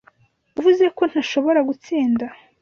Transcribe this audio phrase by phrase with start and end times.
[0.55, 2.25] Wavuze ko ntashobora gutsinda?